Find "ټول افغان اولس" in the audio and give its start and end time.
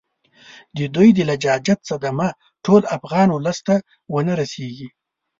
2.65-3.57